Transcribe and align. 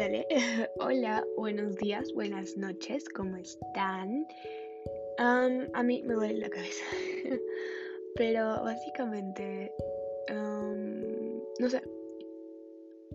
Dale. 0.00 0.26
Hola, 0.80 1.22
buenos 1.36 1.76
días, 1.76 2.10
buenas 2.14 2.56
noches, 2.56 3.06
¿cómo 3.10 3.36
están? 3.36 4.26
a 5.18 5.82
mí 5.82 6.02
me 6.06 6.14
duele 6.14 6.38
la 6.38 6.48
cabeza. 6.48 6.82
Pero 8.16 8.64
básicamente, 8.64 9.70
no 10.30 11.68
sé. 11.68 11.82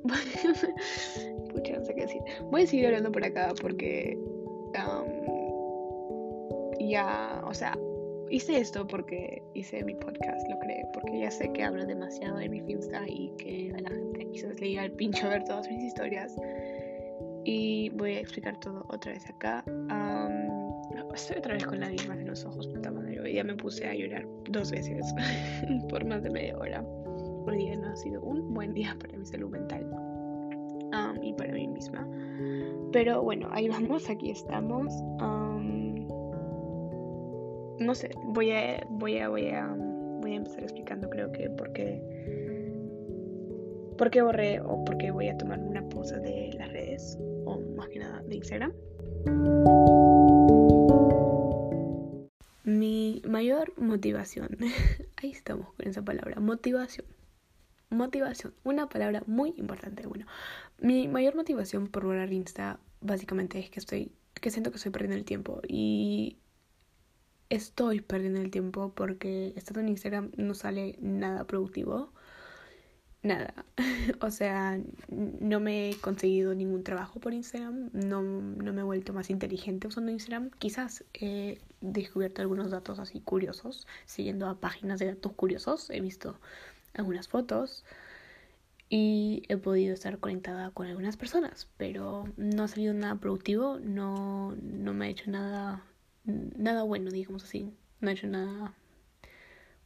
Pucha, 1.50 1.80
no 1.80 1.86
decir. 1.86 2.22
Voy 2.52 2.62
a 2.62 2.68
seguir 2.68 2.86
hablando 2.86 3.12
por 3.12 3.26
acá 3.26 3.52
porque 3.60 4.16
ya, 6.80 7.42
o 7.48 7.54
sea, 7.56 7.76
hice 8.30 8.60
esto 8.60 8.86
porque 8.86 9.42
hice 9.54 9.84
mi 9.84 9.96
podcast, 9.96 10.48
lo 10.50 10.60
creé, 10.60 10.86
porque 10.94 11.20
ya 11.20 11.32
sé 11.32 11.52
que 11.52 11.64
hablo 11.64 11.86
demasiado 11.86 12.38
de 12.38 12.50
mi 12.50 12.62
Finsta 12.62 13.04
y 13.08 13.32
que 13.38 13.74
a 13.76 13.82
la 13.82 13.90
gente 13.90 14.28
quizás 14.32 14.60
le 14.60 14.70
llega 14.70 14.86
el 14.86 14.92
pincho 14.92 15.30
ver 15.30 15.44
todas 15.46 15.68
mis 15.70 15.84
historias. 15.84 16.36
Y 17.46 17.90
voy 17.92 18.16
a 18.16 18.20
explicar 18.20 18.60
todo 18.60 18.86
otra 18.90 19.14
vez 19.14 19.30
acá. 19.30 19.64
estoy 21.14 21.38
otra 21.38 21.54
vez 21.54 21.66
con 21.66 21.80
la 21.80 21.90
misma 21.90 22.16
en 22.16 22.28
los 22.28 22.44
ojos, 22.44 22.68
puta 22.68 22.92
madre. 22.92 23.22
Hoy 23.22 23.32
día 23.32 23.44
me 23.44 23.56
puse 23.56 23.88
a 23.88 23.94
llorar 23.94 24.28
dos 24.50 24.72
veces 24.72 25.14
por 25.90 26.04
más 26.06 26.24
de 26.24 26.30
media 26.30 26.58
hora. 26.58 26.84
Hoy 27.48 27.58
día 27.58 27.76
no 27.78 27.88
ha 27.88 27.96
sido 27.96 28.22
un 28.22 28.54
buen 28.54 28.74
día 28.74 28.98
para 29.00 29.18
mi 29.18 29.26
salud 29.26 29.50
mental 29.50 29.88
y 31.22 31.34
para 31.34 31.54
mí 31.54 31.68
misma. 31.68 32.08
Pero 32.92 33.22
bueno, 33.22 33.48
ahí 33.52 33.70
vamos, 33.70 34.10
aquí 34.10 34.32
estamos 34.32 34.94
no 37.80 37.94
sé, 37.94 38.10
voy 38.24 38.52
a, 38.52 38.86
voy 38.90 39.18
a, 39.18 39.30
voy 39.30 39.50
a, 39.50 39.76
voy 40.22 40.34
a 40.34 40.36
empezar 40.36 40.64
explicando 40.64 41.10
creo 41.10 41.32
que 41.32 41.50
por 41.50 41.72
qué, 41.74 42.02
por 43.98 44.10
qué 44.10 44.22
borré 44.22 44.60
o 44.62 44.84
por 44.86 44.98
qué 44.98 45.12
voy 45.12 45.30
a 45.30 45.38
tomar 45.38 45.60
una 45.60 45.88
pausa 45.90 46.18
de 46.20 46.52
las 46.58 46.72
redes 46.72 47.18
o 47.46 47.60
más 47.76 47.90
que 47.90 48.00
nada 48.00 48.22
de 48.22 48.36
Instagram. 48.36 48.74
Mi 52.64 53.22
mayor 53.28 53.74
motivación, 53.78 54.58
ahí 55.18 55.32
estamos 55.32 55.74
con 55.74 55.88
esa 55.88 56.02
palabra, 56.02 56.40
motivación. 56.40 57.06
Motivación, 57.92 58.54
una 58.64 58.90
palabra 58.90 59.24
muy 59.28 59.54
importante. 59.58 60.08
Bueno, 60.08 60.26
mi 60.80 61.08
mayor 61.08 61.36
motivación 61.36 61.88
por 61.88 62.06
borrar 62.06 62.34
Insta 62.34 62.80
básicamente 63.02 63.60
es 63.60 63.70
que 63.70 63.80
estoy, 63.80 64.12
que 64.34 64.50
siento 64.50 64.72
que 64.72 64.78
estoy 64.78 64.92
perdiendo 64.92 65.16
el 65.16 65.26
tiempo 65.26 65.62
y 65.68 66.38
estoy 67.50 68.02
perdiendo 68.02 68.42
el 68.42 68.52
tiempo 68.52 68.94
porque 68.96 69.54
estando 69.56 69.82
en 69.82 69.90
Instagram 69.90 70.32
no 70.38 70.54
sale 70.54 70.98
nada 71.00 71.46
productivo. 71.46 72.12
Nada. 73.26 73.66
o 74.22 74.30
sea, 74.30 74.80
no 75.10 75.60
me 75.60 75.90
he 75.90 75.96
conseguido 75.98 76.54
ningún 76.54 76.84
trabajo 76.84 77.20
por 77.20 77.34
Instagram. 77.34 77.90
No, 77.92 78.22
no 78.22 78.72
me 78.72 78.82
he 78.82 78.84
vuelto 78.84 79.14
más 79.14 79.32
inteligente 79.32 79.88
usando 79.88 80.12
Instagram. 80.12 80.52
Quizás 80.60 81.04
he 81.16 81.58
descubierto 81.82 82.44
algunos 82.44 82.70
datos 82.70 83.00
así 83.00 83.22
curiosos. 83.22 83.88
Siguiendo 84.06 84.48
a 84.48 84.60
páginas 84.60 85.00
de 85.00 85.08
datos 85.08 85.34
curiosos. 85.34 85.90
He 85.90 86.02
visto 86.02 86.40
algunas 86.94 87.28
fotos. 87.28 87.84
Y 88.90 89.42
he 89.50 89.58
podido 89.58 89.96
estar 89.96 90.20
conectada 90.20 90.70
con 90.70 90.86
algunas 90.86 91.18
personas. 91.18 91.68
Pero 91.78 92.26
no 92.38 92.62
ha 92.62 92.68
salido 92.68 92.94
nada 92.94 93.16
productivo. 93.16 93.80
No, 93.80 94.56
no 94.62 94.94
me 94.94 95.08
ha 95.08 95.10
hecho 95.10 95.32
nada 95.32 95.84
nada 96.26 96.84
bueno, 96.84 97.10
digamos 97.10 97.44
así. 97.44 97.74
No 98.02 98.12
he 98.12 98.14
hecho 98.14 98.28
nada 98.28 98.76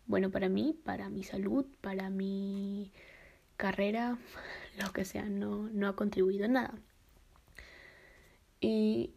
bueno 0.08 0.30
para 0.30 0.50
mí, 0.50 0.76
para 0.84 1.08
mi 1.08 1.24
salud, 1.24 1.66
para 1.80 2.09
mi 2.09 2.92
carrera, 3.60 4.18
lo 4.82 4.92
que 4.94 5.06
sea, 5.06 5.26
no, 5.26 5.70
no 5.70 5.88
ha 5.88 5.96
contribuido 5.96 6.46
en 6.46 6.54
nada. 6.54 6.74
Y 8.62 9.14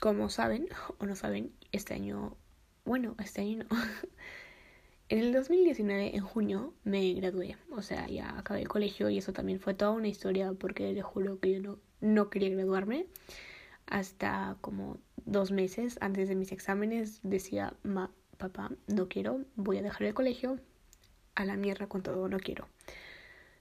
como 0.00 0.30
saben 0.30 0.68
o 0.98 1.06
no 1.06 1.16
saben, 1.16 1.52
este 1.72 1.94
año, 1.94 2.36
bueno, 2.84 3.14
este 3.22 3.42
año 3.42 3.58
no. 3.58 3.66
en 5.10 5.18
el 5.18 5.32
2019, 5.32 6.16
en 6.16 6.22
junio, 6.22 6.72
me 6.84 7.12
gradué. 7.14 7.56
O 7.70 7.82
sea, 7.82 8.06
ya 8.06 8.38
acabé 8.38 8.62
el 8.62 8.68
colegio 8.68 9.10
y 9.10 9.18
eso 9.18 9.32
también 9.32 9.60
fue 9.60 9.74
toda 9.74 9.90
una 9.90 10.08
historia 10.08 10.52
porque 10.52 10.92
les 10.92 11.04
juro 11.04 11.40
que 11.40 11.52
yo 11.52 11.60
no, 11.60 11.78
no 12.00 12.30
quería 12.30 12.50
graduarme 12.50 13.06
hasta 13.86 14.56
como 14.60 14.98
dos 15.24 15.50
meses 15.50 15.98
antes 16.00 16.28
de 16.28 16.34
mis 16.34 16.52
exámenes 16.52 17.20
decía, 17.22 17.74
Ma, 17.82 18.10
papá, 18.36 18.70
no 18.86 19.08
quiero, 19.08 19.44
voy 19.56 19.78
a 19.78 19.82
dejar 19.82 20.04
el 20.04 20.14
colegio, 20.14 20.58
a 21.40 21.44
la 21.44 21.56
mierda 21.56 21.86
con 21.88 22.02
todo, 22.02 22.28
no 22.28 22.38
quiero. 22.38 22.68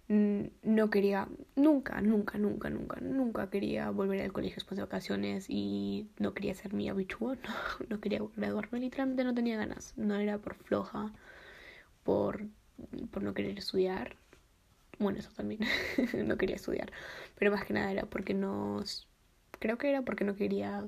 No 0.09 0.89
quería, 0.89 1.27
nunca, 1.55 1.99
nunca, 2.01 2.37
nunca, 2.37 2.69
nunca, 2.69 3.01
nunca 3.01 3.49
quería 3.49 3.89
volver 3.89 4.21
al 4.21 4.31
colegio 4.31 4.55
después 4.55 4.77
de 4.77 4.83
vacaciones 4.83 5.47
y 5.49 6.07
no 6.17 6.33
quería 6.33 6.55
ser 6.55 6.73
mi 6.73 6.87
habitual, 6.87 7.37
no, 7.79 7.85
no 7.89 7.99
quería 7.99 8.21
graduarme, 8.37 8.79
literalmente 8.79 9.25
no 9.25 9.33
tenía 9.33 9.57
ganas, 9.57 9.93
no 9.97 10.15
era 10.15 10.37
por 10.37 10.55
floja, 10.55 11.11
por, 12.03 12.45
por 13.11 13.23
no 13.23 13.33
querer 13.33 13.57
estudiar, 13.57 14.15
bueno, 14.99 15.19
eso 15.19 15.31
también, 15.35 15.61
no 16.25 16.37
quería 16.37 16.55
estudiar, 16.55 16.91
pero 17.37 17.51
más 17.51 17.65
que 17.65 17.73
nada 17.73 17.91
era 17.91 18.05
porque 18.05 18.33
no 18.33 18.83
Creo 19.59 19.77
que 19.77 19.89
era 19.89 20.03
porque 20.03 20.23
no 20.23 20.35
quería 20.35 20.87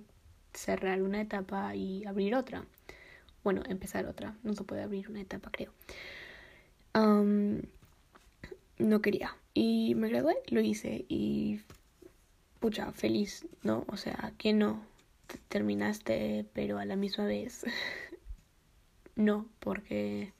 cerrar 0.54 1.02
una 1.02 1.22
etapa 1.22 1.76
y 1.76 2.06
abrir 2.06 2.36
otra. 2.36 2.66
Bueno, 3.44 3.64
empezar 3.68 4.06
otra. 4.06 4.36
No 4.44 4.54
se 4.54 4.64
puede 4.64 4.84
abrir 4.84 5.10
una 5.10 5.22
etapa, 5.22 5.50
creo. 5.52 5.74
No 8.78 9.02
quería. 9.02 9.36
Y 9.54 9.96
me 9.96 10.10
gradué, 10.10 10.38
lo 10.48 10.62
hice 10.62 11.06
y 11.10 11.62
pucha, 12.60 12.92
feliz, 12.92 13.48
¿no? 13.64 13.86
O 13.88 13.98
sea, 13.98 14.34
que 14.38 14.54
no 14.54 14.82
terminaste, 15.48 16.46
pero 16.54 16.80
a 16.80 16.86
la 16.86 16.96
misma 16.96 17.26
vez 17.26 17.66
no, 19.16 19.48
porque 19.60 20.34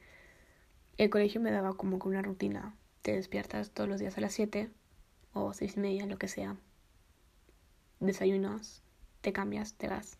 el 0.98 1.10
colegio 1.10 1.42
me 1.42 1.52
daba 1.52 1.74
como 1.74 2.00
que 2.00 2.08
una 2.08 2.22
rutina. 2.22 2.76
Te 3.02 3.14
despiertas 3.14 3.72
todos 3.72 3.90
los 3.90 4.00
días 4.00 4.18
a 4.18 4.22
las 4.22 4.34
7 4.34 4.70
o 5.34 5.54
seis 5.54 5.78
y 5.78 5.80
media, 5.80 6.06
lo 6.06 6.18
que 6.18 6.28
sea 6.28 6.58
desayunas, 8.00 8.82
te 9.22 9.34
cambias, 9.34 9.74
te 9.74 9.88
vas. 9.88 10.18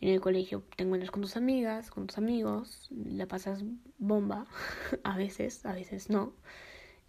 En 0.00 0.08
el 0.08 0.20
colegio 0.20 0.62
te 0.76 0.84
encuentras 0.84 1.10
con 1.10 1.22
tus 1.22 1.36
amigas, 1.36 1.90
con 1.90 2.06
tus 2.06 2.16
amigos, 2.16 2.88
la 2.90 3.26
pasas 3.26 3.64
bomba, 3.98 4.46
a 5.04 5.16
veces, 5.16 5.66
a 5.66 5.74
veces 5.74 6.08
no. 6.08 6.32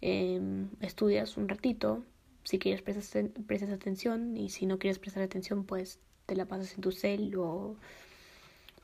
Em, 0.00 0.68
estudias 0.80 1.36
un 1.36 1.48
ratito, 1.48 2.04
si 2.44 2.58
quieres 2.58 2.82
prestas, 2.82 3.30
prestas 3.46 3.70
atención 3.70 4.36
y 4.36 4.50
si 4.50 4.66
no 4.66 4.78
quieres 4.78 4.98
prestar 4.98 5.22
atención 5.22 5.64
pues 5.64 6.00
te 6.26 6.36
la 6.36 6.46
pasas 6.46 6.74
en 6.74 6.80
tu 6.80 6.92
cel 6.92 7.34
o 7.36 7.76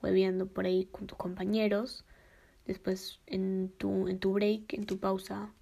bebiendo 0.01 0.47
por 0.47 0.65
ahí 0.67 0.87
con 0.87 1.07
tus 1.07 1.19
compañeros. 1.19 2.05
Después 2.67 3.21
en 3.27 3.73
tu, 3.79 4.09
en 4.09 4.19
tu 4.19 4.33
break, 4.33 4.75
en 4.75 4.87
tu 4.87 4.99
pausa, 4.99 5.53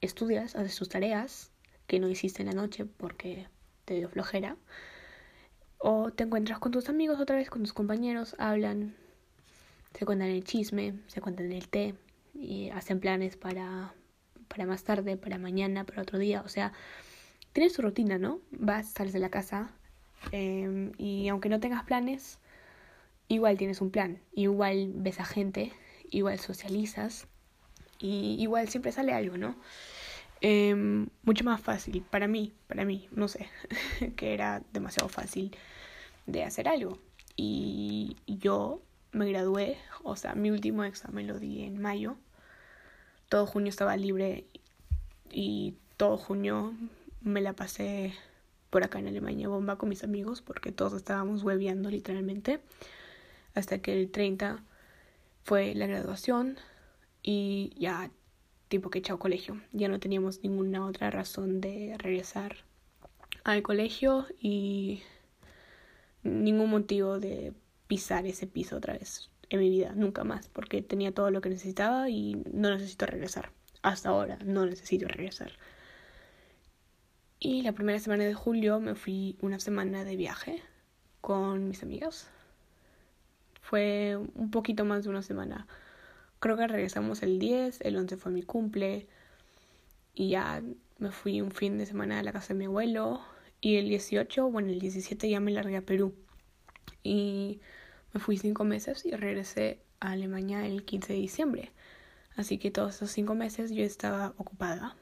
estudias, 0.00 0.54
haces 0.56 0.76
tus 0.76 0.88
tareas 0.88 1.50
que 1.86 1.98
no 1.98 2.08
hiciste 2.08 2.42
en 2.42 2.48
la 2.48 2.54
noche 2.54 2.84
porque 2.84 3.48
te 3.84 3.94
dio 3.94 4.08
flojera. 4.08 4.56
O 5.78 6.10
te 6.10 6.24
encuentras 6.24 6.58
con 6.58 6.72
tus 6.72 6.88
amigos 6.88 7.20
otra 7.20 7.36
vez, 7.36 7.50
con 7.50 7.62
tus 7.62 7.72
compañeros, 7.72 8.34
hablan, 8.38 8.94
se 9.94 10.04
cuentan 10.04 10.28
el 10.28 10.44
chisme, 10.44 10.94
se 11.06 11.20
cuentan 11.20 11.52
el 11.52 11.68
té 11.68 11.94
y 12.34 12.70
hacen 12.70 13.00
planes 13.00 13.36
para, 13.36 13.94
para 14.48 14.66
más 14.66 14.84
tarde, 14.84 15.16
para 15.16 15.38
mañana, 15.38 15.84
para 15.84 16.02
otro 16.02 16.18
día. 16.18 16.42
O 16.42 16.48
sea, 16.48 16.72
tienes 17.52 17.74
tu 17.74 17.82
rutina, 17.82 18.18
¿no? 18.18 18.40
Vas, 18.50 18.90
sales 18.90 19.12
de 19.12 19.20
la 19.20 19.30
casa 19.30 19.70
em, 20.32 20.92
y 20.98 21.28
aunque 21.28 21.48
no 21.48 21.60
tengas 21.60 21.84
planes, 21.84 22.38
igual 23.28 23.56
tienes 23.58 23.80
un 23.80 23.90
plan, 23.90 24.20
igual 24.34 24.92
ves 24.94 25.20
a 25.20 25.24
gente, 25.24 25.72
igual 26.10 26.38
socializas 26.38 27.26
y 27.98 28.36
igual 28.38 28.68
siempre 28.68 28.92
sale 28.92 29.12
algo, 29.12 29.36
¿no? 29.36 29.56
Em, 30.40 31.08
mucho 31.22 31.44
más 31.44 31.60
fácil 31.60 32.04
para 32.10 32.28
mí, 32.28 32.52
para 32.66 32.84
mí, 32.84 33.08
no 33.10 33.26
sé, 33.28 33.48
que 34.16 34.34
era 34.34 34.62
demasiado 34.72 35.08
fácil 35.08 35.56
de 36.26 36.44
hacer 36.44 36.68
algo. 36.68 36.98
Y 37.36 38.16
yo 38.26 38.82
me 39.12 39.28
gradué, 39.28 39.78
o 40.02 40.16
sea, 40.16 40.34
mi 40.34 40.50
último 40.50 40.84
examen 40.84 41.26
lo 41.26 41.38
di 41.38 41.62
en 41.64 41.80
mayo. 41.80 42.16
Todo 43.28 43.46
junio 43.46 43.70
estaba 43.70 43.96
libre 43.96 44.44
y 45.30 45.74
todo 45.96 46.16
junio 46.16 46.74
me 47.22 47.40
la 47.40 47.54
pasé 47.54 48.14
por 48.70 48.84
acá 48.84 48.98
en 48.98 49.08
Alemania 49.08 49.48
bomba 49.48 49.78
con 49.78 49.88
mis 49.88 50.04
amigos 50.04 50.42
porque 50.42 50.70
todos 50.70 50.92
estábamos 50.92 51.42
hueveando 51.42 51.90
literalmente. 51.90 52.60
Hasta 53.54 53.78
que 53.78 53.98
el 53.98 54.10
30 54.10 54.62
fue 55.44 55.74
la 55.74 55.86
graduación 55.86 56.58
y 57.22 57.72
ya 57.78 58.10
tipo 58.68 58.90
que 58.90 59.02
chao 59.02 59.18
colegio. 59.18 59.60
Ya 59.72 59.88
no 59.88 60.00
teníamos 60.00 60.42
ninguna 60.42 60.86
otra 60.86 61.10
razón 61.10 61.60
de 61.60 61.96
regresar 61.98 62.56
al 63.44 63.62
colegio 63.62 64.26
y 64.40 65.02
ningún 66.22 66.70
motivo 66.70 67.18
de 67.18 67.52
pisar 67.86 68.26
ese 68.26 68.46
piso 68.46 68.76
otra 68.76 68.94
vez 68.94 69.30
en 69.48 69.60
mi 69.60 69.70
vida, 69.70 69.92
nunca 69.94 70.24
más, 70.24 70.48
porque 70.48 70.82
tenía 70.82 71.12
todo 71.12 71.30
lo 71.30 71.40
que 71.40 71.48
necesitaba 71.48 72.10
y 72.10 72.42
no 72.52 72.70
necesito 72.70 73.06
regresar. 73.06 73.52
Hasta 73.82 74.08
ahora 74.08 74.38
no 74.44 74.66
necesito 74.66 75.06
regresar. 75.06 75.52
Y 77.38 77.62
la 77.62 77.72
primera 77.72 77.98
semana 77.98 78.24
de 78.24 78.34
julio 78.34 78.80
me 78.80 78.94
fui 78.94 79.36
una 79.40 79.60
semana 79.60 80.04
de 80.04 80.16
viaje 80.16 80.62
con 81.20 81.68
mis 81.68 81.82
amigas. 81.82 82.28
Fue 83.60 84.16
un 84.16 84.50
poquito 84.50 84.84
más 84.84 85.04
de 85.04 85.10
una 85.10 85.22
semana. 85.22 85.66
Creo 86.38 86.56
que 86.56 86.66
regresamos 86.66 87.22
el 87.22 87.38
10, 87.38 87.80
el 87.82 87.96
11 87.96 88.16
fue 88.16 88.32
mi 88.32 88.42
cumple. 88.42 89.08
Y 90.14 90.30
ya 90.30 90.62
me 90.98 91.10
fui 91.10 91.40
un 91.40 91.50
fin 91.50 91.78
de 91.78 91.86
semana 91.86 92.18
a 92.18 92.22
la 92.22 92.32
casa 92.32 92.48
de 92.54 92.58
mi 92.58 92.64
abuelo. 92.66 93.20
Y 93.60 93.76
el 93.76 93.88
18, 93.88 94.50
bueno, 94.50 94.70
el 94.70 94.78
17 94.78 95.28
ya 95.28 95.40
me 95.40 95.52
largué 95.52 95.76
a 95.76 95.82
Perú. 95.82 96.14
Y 97.02 97.60
me 98.12 98.20
fui 98.20 98.36
cinco 98.36 98.64
meses 98.64 99.04
y 99.04 99.12
regresé 99.12 99.80
a 100.00 100.12
Alemania 100.12 100.66
el 100.66 100.84
15 100.84 101.12
de 101.12 101.18
diciembre. 101.18 101.72
Así 102.36 102.58
que 102.58 102.70
todos 102.70 102.96
esos 102.96 103.10
cinco 103.10 103.34
meses 103.34 103.70
yo 103.70 103.82
estaba 103.82 104.34
ocupada 104.36 104.94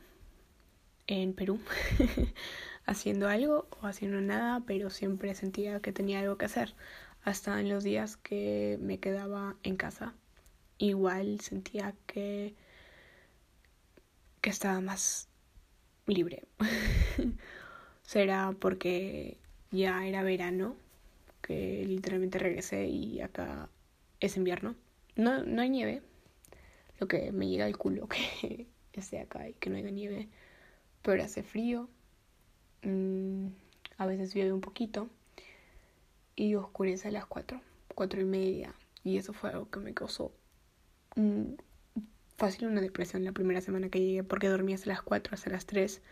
en 1.07 1.35
Perú, 1.35 1.59
haciendo 2.87 3.29
algo 3.29 3.67
o 3.81 3.87
haciendo 3.87 4.21
nada, 4.21 4.63
pero 4.67 4.91
siempre 4.91 5.35
sentía 5.35 5.81
que 5.81 5.93
tenía 5.93 6.21
algo 6.21 6.39
que 6.39 6.47
hacer. 6.47 6.75
Hasta 7.23 7.61
en 7.61 7.69
los 7.69 7.83
días 7.85 8.17
que 8.17 8.79
me 8.81 8.99
quedaba 8.99 9.57
en 9.63 9.77
casa, 9.77 10.15
igual 10.79 11.41
sentía 11.41 11.95
que, 12.07 12.55
que 14.41 14.51
estaba 14.51 14.81
más 14.81 15.29
libre. 16.07 16.45
Será 18.03 18.55
porque 18.59 19.39
ya 19.71 20.07
era 20.07 20.23
verano, 20.23 20.77
que 21.43 21.85
literalmente 21.87 22.39
regresé 22.39 22.87
y 22.87 23.21
acá 23.21 23.69
es 24.21 24.37
invierno. 24.37 24.77
No, 25.17 25.45
no 25.45 25.63
hay 25.63 25.71
nieve, 25.71 26.03
lo 26.99 27.09
que 27.09 27.33
me 27.33 27.49
llega 27.49 27.65
al 27.67 27.77
culo 27.77 28.09
que 28.09 28.67
esté 28.93 29.21
acá 29.21 29.49
y 29.49 29.55
que 29.55 29.71
no 29.71 29.77
haya 29.77 29.91
nieve, 29.91 30.29
pero 31.03 31.23
hace 31.23 31.43
frío, 31.43 31.89
mm, 32.83 33.47
a 33.99 34.07
veces 34.07 34.35
llueve 34.35 34.53
un 34.53 34.61
poquito. 34.61 35.09
Y 36.37 36.57
oscurece 36.57 37.09
a 37.09 37.11
las 37.13 37.27
4, 37.27 37.61
4 37.95 38.21
y 38.21 38.25
media. 38.25 38.75
Y 39.05 39.19
eso 39.19 39.33
fue 39.33 39.51
algo 39.51 39.71
que 39.71 39.79
me 39.79 39.95
causó 39.95 40.33
fácil 42.37 42.69
una 42.69 42.81
depresión 42.81 43.25
la 43.25 43.33
primera 43.33 43.61
semana 43.61 43.89
que 43.89 44.01
llegué 44.01 44.25
porque 44.25 44.49
dormí 44.49 44.75
hasta 44.75 44.89
las 44.89 45.03
4, 45.03 45.35
hasta 45.35 45.51
las 45.51 45.67
3. 45.67 46.03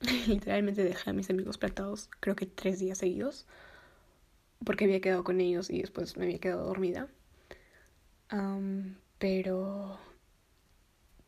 Literalmente 0.28 0.84
dejé 0.84 1.10
a 1.10 1.12
mis 1.12 1.30
amigos 1.30 1.58
plantados 1.58 2.08
creo 2.20 2.36
que 2.36 2.46
tres 2.46 2.78
días 2.78 2.98
seguidos 2.98 3.46
porque 4.64 4.84
había 4.84 5.00
quedado 5.00 5.24
con 5.24 5.40
ellos 5.40 5.70
y 5.70 5.80
después 5.80 6.16
me 6.16 6.24
había 6.24 6.38
quedado 6.38 6.66
dormida 6.66 7.08
pero 9.18 9.98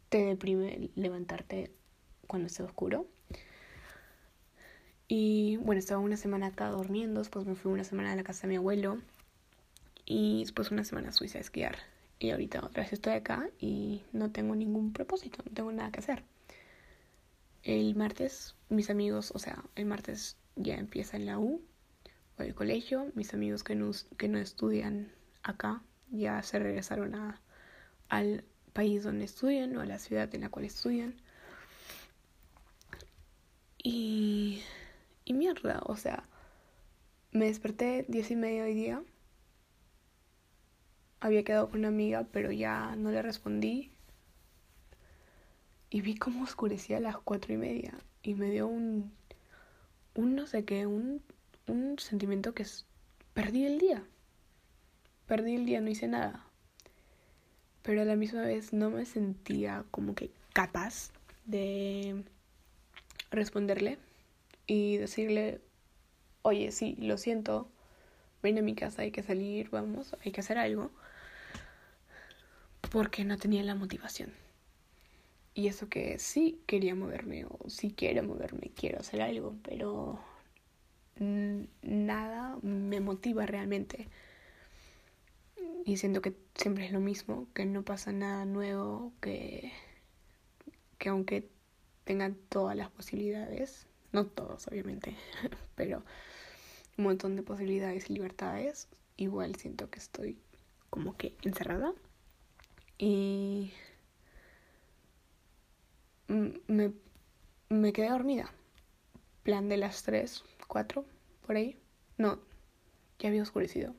te 0.09 0.25
deprime 0.25 0.91
levantarte 0.95 1.71
cuando 2.27 2.47
esté 2.47 2.63
oscuro. 2.63 3.07
Y 5.09 5.57
bueno, 5.57 5.81
estaba 5.81 6.01
una 6.01 6.17
semana 6.17 6.49
acá 6.49 6.69
durmiendo, 6.69 7.21
después 7.21 7.45
me 7.45 7.57
fui 7.57 7.73
una 7.73 7.85
semana 7.85 8.13
a 8.13 8.17
la 8.17 8.23
casa 8.23 8.43
de 8.43 8.49
mi 8.49 8.57
abuelo 8.57 8.99
y 10.05 10.41
después 10.41 10.71
una 10.71 10.85
semana 10.85 11.09
a 11.09 11.13
Suiza 11.13 11.39
a 11.39 11.41
esquiar. 11.41 11.77
Y 12.21 12.31
ahorita 12.31 12.65
otra 12.65 12.83
vez 12.83 12.93
estoy 12.93 13.15
acá 13.15 13.49
y 13.59 14.03
no 14.13 14.31
tengo 14.31 14.55
ningún 14.55 14.93
propósito, 14.93 15.43
no 15.45 15.53
tengo 15.53 15.73
nada 15.73 15.91
que 15.91 16.01
hacer. 16.01 16.23
El 17.63 17.97
martes, 17.97 18.55
mis 18.69 18.91
amigos, 18.91 19.33
o 19.35 19.39
sea, 19.39 19.65
el 19.75 19.87
martes 19.87 20.37
ya 20.55 20.75
empieza 20.75 21.17
en 21.17 21.25
la 21.25 21.39
U 21.39 21.63
o 22.39 22.43
el 22.43 22.55
colegio. 22.55 23.11
Mis 23.15 23.33
amigos 23.33 23.65
que 23.65 23.75
no, 23.75 23.91
que 24.19 24.29
no 24.29 24.39
estudian 24.39 25.11
acá 25.43 25.83
ya 26.11 26.43
se 26.43 26.59
regresaron 26.59 27.15
a, 27.15 27.41
al 28.11 28.45
país 28.75 29.03
donde 29.03 29.25
estudian 29.25 29.75
o 29.79 29.81
a 29.81 29.87
la 29.87 29.99
ciudad 29.99 30.35
en 30.35 30.43
la 30.43 30.51
cual 30.51 30.67
estudian. 30.67 31.15
Y, 33.83 34.63
y 35.25 35.33
mierda, 35.33 35.81
o 35.87 35.97
sea, 35.97 36.25
me 37.33 37.47
desperté 37.47 38.05
diez 38.09 38.31
y 38.31 38.37
media 38.37 38.65
hoy 38.65 38.75
día. 38.75 39.03
Había 41.21 41.45
quedado 41.45 41.69
con 41.71 41.81
una 41.81 41.89
amiga, 41.89 42.27
pero 42.33 42.51
ya 42.51 42.97
no 42.97 43.11
le 43.11 43.23
respondí. 43.23 43.91
Y 45.91 46.01
vi 46.01 46.17
cómo 46.17 46.45
oscurecía 46.45 46.97
a 46.97 47.01
las 47.01 47.19
cuatro 47.19 47.53
y 47.53 47.57
media. 47.57 47.95
Y 48.23 48.35
me 48.35 48.51
dio 48.51 48.67
un, 48.67 49.13
un 50.15 50.35
no 50.35 50.47
sé 50.47 50.65
qué, 50.65 50.87
un, 50.87 51.23
un 51.67 51.99
sentimiento 51.99 52.55
que 52.55 52.63
es, 52.63 52.87
perdí 53.35 53.67
el 53.67 53.79
día. 53.79 54.03
Perdí 55.27 55.57
el 55.57 55.67
día, 55.67 55.81
no 55.81 55.91
hice 55.91 56.09
nada. 56.09 56.45
Pero 57.83 58.03
a 58.03 58.05
la 58.05 58.17
misma 58.17 58.43
vez 58.43 58.73
no 58.73 58.91
me 58.91 59.05
sentía 59.05 59.85
como 59.91 60.15
que 60.15 60.31
capaz 60.53 61.13
de 61.45 62.25
responderle 63.31 63.99
y 64.67 64.97
decirle, 64.97 65.61
oye, 66.43 66.71
sí, 66.73 66.97
lo 66.99 67.17
siento, 67.17 67.69
ven 68.43 68.59
a 68.59 68.63
mi 68.63 68.75
casa, 68.75 69.03
hay 69.03 69.11
que 69.11 69.23
salir, 69.23 69.71
vamos, 69.71 70.15
hay 70.25 70.33
que 70.33 70.41
hacer 70.41 70.59
algo. 70.59 70.91
Porque 72.91 73.25
no 73.25 73.39
tenía 73.39 73.63
la 73.63 73.75
motivación. 73.75 74.33
Y 75.55 75.69
eso 75.69 75.89
que 75.89 76.19
sí 76.19 76.61
quería 76.67 76.95
moverme 76.95 77.45
o 77.45 77.69
sí 77.69 77.93
quiero 77.97 78.23
moverme, 78.23 78.71
quiero 78.75 79.01
hacer 79.01 79.23
algo, 79.23 79.57
pero 79.63 80.21
nada 81.83 82.59
me 82.63 83.01
motiva 83.01 83.45
realmente 83.45 84.09
y 85.85 85.97
siento 85.97 86.23
que 86.23 86.35
siempre 86.55 86.87
es 86.87 86.93
lo 86.93 87.01
mismo, 87.01 87.49
que 87.55 87.65
no 87.65 87.83
pasa 87.83 88.13
nada 88.13 88.45
nuevo, 88.45 89.13
que, 89.21 89.73
que 90.99 91.09
aunque 91.09 91.49
tengan 92.05 92.37
todas 92.49 92.77
las 92.77 92.91
posibilidades, 92.91 93.87
no 94.13 94.27
todos 94.27 94.67
obviamente, 94.69 95.17
pero 95.75 96.05
un 96.99 97.05
montón 97.05 97.37
de 97.37 97.43
posibilidades 97.43 98.11
y 98.11 98.15
libertades, 98.15 98.89
igual 99.17 99.57
siento 99.57 99.91
que 99.91 99.99
estoy 99.99 100.39
como 100.91 101.17
que 101.17 101.35
encerrada 101.43 101.93
y 103.01 103.73
me, 106.29 106.93
me 107.71 107.93
quedé 107.93 108.11
dormida. 108.11 108.53
Plan 109.43 109.69
de 109.69 109.79
las 109.79 110.03
3, 110.03 110.45
4, 110.67 111.05
por 111.47 111.57
ahí. 111.57 111.79
No, 112.19 112.39
ya 113.19 113.31
había 113.31 113.43
oscurecido. 113.43 113.95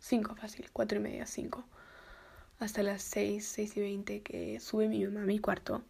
5 0.00 0.34
fácil, 0.34 0.70
cuatro 0.72 0.98
y 0.98 1.02
media, 1.02 1.26
5. 1.26 1.64
Hasta 2.58 2.82
las 2.82 3.02
6, 3.02 3.46
6 3.46 3.76
y 3.76 3.80
20 3.80 4.22
que 4.22 4.60
sube 4.60 4.88
mi 4.88 5.04
mamá 5.04 5.22
a 5.22 5.26
mi 5.26 5.38
cuarto 5.38 5.84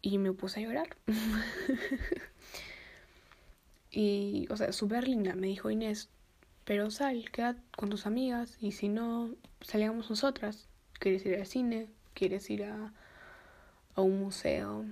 y 0.00 0.18
me 0.18 0.32
puse 0.32 0.60
a 0.60 0.62
llorar. 0.62 0.96
y, 3.90 4.46
o 4.50 4.56
sea, 4.56 4.72
súper 4.72 5.06
linda, 5.06 5.34
me 5.34 5.48
dijo 5.48 5.70
Inés, 5.70 6.08
pero 6.64 6.90
sal, 6.90 7.30
queda 7.30 7.56
con 7.76 7.90
tus 7.90 8.06
amigas 8.06 8.56
y 8.60 8.72
si 8.72 8.88
no, 8.88 9.34
salgamos 9.60 10.08
nosotras. 10.08 10.67
¿Quieres 10.98 11.24
ir 11.26 11.36
al 11.36 11.46
cine? 11.46 11.88
¿Quieres 12.14 12.50
ir 12.50 12.64
a, 12.64 12.92
a 13.94 14.00
un 14.00 14.20
museo? 14.20 14.84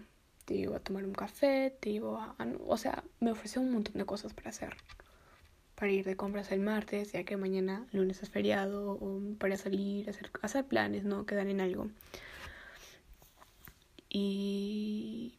Te 0.45 0.55
iba 0.55 0.77
a 0.77 0.81
tomar 0.81 1.05
un 1.05 1.15
café, 1.15 1.77
te 1.81 1.91
iba 1.91 2.35
a... 2.39 2.47
O 2.67 2.77
sea, 2.77 3.03
me 3.21 3.33
ofreció 3.33 3.61
un 3.61 3.73
montón 3.73 3.95
de 3.95 4.05
cosas 4.05 4.33
para 4.33 4.51
hacer 4.51 4.77
para 5.77 5.93
ir 5.93 6.05
de 6.05 6.17
compras 6.17 6.51
el 6.53 6.61
martes, 6.61 7.13
ya 7.13 7.25
que 7.25 7.37
mañana 7.37 7.87
lunes 7.93 8.23
es 8.23 8.31
feriado, 8.31 8.93
o 8.93 9.21
para 9.39 9.57
salir, 9.57 10.09
hacer, 10.09 10.31
hacer 10.43 10.65
planes, 10.65 11.05
¿no? 11.05 11.27
Quedar 11.27 11.47
en 11.49 11.61
algo. 11.61 11.91
Y 14.09 15.39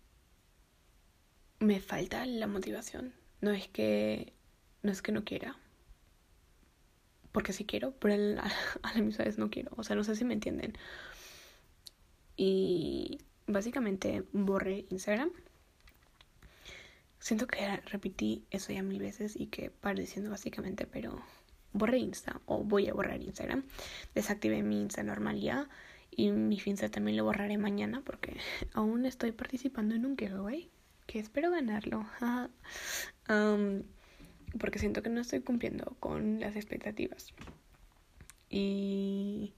me 1.60 1.80
falta 1.80 2.26
la 2.26 2.46
motivación. 2.46 3.14
No 3.42 3.52
es 3.52 3.68
que 3.68 4.34
no 4.84 4.92
es 4.92 5.02
que 5.02 5.12
no 5.12 5.24
quiera. 5.24 5.58
Porque 7.38 7.54
sí 7.54 7.66
quiero, 7.66 7.92
pero 8.00 8.16
a 8.82 8.94
la 8.96 9.02
misma 9.02 9.26
vez 9.26 9.38
no 9.38 9.52
quiero. 9.52 9.70
O 9.78 9.84
sea, 9.84 9.96
no 9.96 10.04
sé 10.04 10.16
si 10.16 10.26
me 10.26 10.34
entienden. 10.34 10.74
Y 12.36 13.20
básicamente 13.46 14.24
borré 14.34 14.86
Instagram 14.90 15.30
Siento 17.20 17.46
que 17.46 17.78
repetí 17.92 18.46
eso 18.50 18.72
ya 18.74 18.82
mil 18.82 19.00
veces 19.00 19.36
y 19.36 19.48
que 19.48 19.70
paro 19.70 20.00
diciendo 20.00 20.32
básicamente, 20.32 20.88
pero 20.88 21.22
borré 21.74 22.00
Insta 22.00 22.42
o 22.46 22.64
voy 22.64 22.88
a 22.88 22.94
borrar 22.94 23.22
Instagram. 23.22 23.66
Desactivé 24.16 24.64
mi 24.64 24.80
Insta 24.82 25.04
normal 25.04 25.40
ya 25.40 25.68
y 26.10 26.32
mi 26.32 26.60
Finsta 26.60 26.90
también 26.90 27.18
lo 27.18 27.26
borraré 27.26 27.58
mañana 27.58 28.02
porque 28.04 28.38
aún 28.74 29.06
estoy 29.06 29.32
participando 29.32 29.94
en 29.94 30.06
un 30.06 30.18
giveaway 30.18 30.72
que 31.06 31.20
espero 31.20 31.52
ganarlo. 31.52 32.08
porque 34.60 34.80
siento 34.80 35.02
que 35.04 35.10
no 35.10 35.22
estoy 35.22 35.42
cumpliendo 35.42 35.96
con 36.00 36.40
las 36.40 36.56
expectativas. 36.56 37.34
Y 38.50 39.54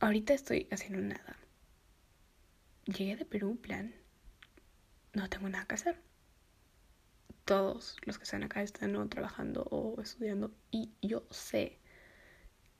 ahorita 0.00 0.34
estoy 0.34 0.66
haciendo 0.70 1.00
nada. 1.00 1.36
Llegué 2.86 3.16
de 3.16 3.24
Perú, 3.24 3.56
plan, 3.56 3.94
no 5.14 5.28
tengo 5.28 5.48
nada 5.48 5.66
que 5.66 5.74
hacer. 5.74 6.00
Todos 7.44 7.96
los 8.04 8.18
que 8.18 8.24
están 8.24 8.42
acá 8.42 8.62
están 8.62 9.08
trabajando 9.08 9.64
o 9.70 10.00
estudiando 10.00 10.52
y 10.70 10.90
yo 11.02 11.26
sé 11.30 11.78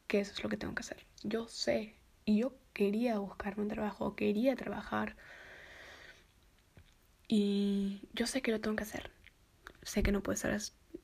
que 0.07 0.21
eso 0.21 0.33
es 0.33 0.43
lo 0.43 0.49
que 0.49 0.57
tengo 0.57 0.75
que 0.75 0.81
hacer. 0.81 1.07
Yo 1.23 1.49
sé 1.49 1.97
y 2.25 2.39
yo 2.41 2.55
quería 2.73 3.19
buscarme 3.19 3.63
un 3.63 3.69
trabajo, 3.69 4.17
quería 4.17 4.57
trabajar 4.57 5.17
Y 7.29 8.09
yo 8.13 8.27
sé 8.27 8.43
que 8.43 8.51
lo 8.53 8.61
tengo 8.61 8.77
que 8.77 8.85
hacer. 8.85 9.11
Sé 9.85 10.03
que 10.03 10.13
no 10.13 10.23
puedo 10.23 10.35
estar, 10.35 10.59